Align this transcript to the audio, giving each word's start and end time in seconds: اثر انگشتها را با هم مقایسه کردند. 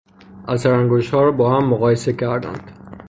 اثر 0.47 0.73
انگشتها 0.73 1.21
را 1.23 1.31
با 1.31 1.57
هم 1.57 1.67
مقایسه 1.69 2.13
کردند. 2.13 2.71